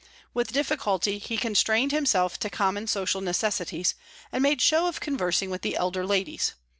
With 0.33 0.51
difficulty 0.51 1.19
he 1.19 1.37
constrained 1.37 1.91
himself 1.91 2.39
to 2.39 2.49
common 2.49 2.87
social 2.87 3.21
necessities, 3.21 3.93
and 4.31 4.41
made 4.41 4.59
show 4.59 4.87
of 4.87 4.99
conversing 4.99 5.51
with 5.51 5.61
the 5.61 5.77
elder 5.77 6.07
ladies. 6.07 6.55